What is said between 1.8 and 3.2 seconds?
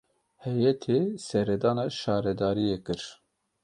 şaredariyê kir.